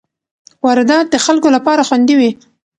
واردات 0.65 1.05
د 1.09 1.15
خلکو 1.25 1.47
لپاره 1.55 1.81
خوندي 1.87 2.15
وي. 2.19 2.31